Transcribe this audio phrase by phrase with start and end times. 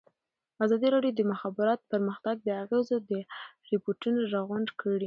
[0.63, 3.29] ازادي راډیو د د مخابراتو پرمختګ د اغېزو په اړه
[3.71, 4.99] ریپوټونه راغونډ کړي.